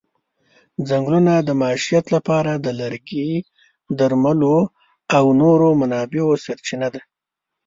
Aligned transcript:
ځنګلونه 0.87 1.33
د 1.39 1.49
معیشت 1.61 2.05
لپاره 2.15 2.51
د 2.55 2.67
لرګي، 2.79 3.29
درملو 3.97 4.57
او 5.17 5.25
نورو 5.41 5.67
منابعو 5.81 6.27
سرچینه 6.45 6.87
ده. 6.93 7.01